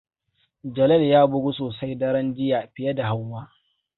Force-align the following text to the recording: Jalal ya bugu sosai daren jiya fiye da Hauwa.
Jalal 0.73 1.03
ya 1.09 1.27
bugu 1.31 1.51
sosai 1.57 1.95
daren 1.95 2.33
jiya 2.35 2.67
fiye 2.73 2.93
da 2.95 3.03
Hauwa. 3.07 3.49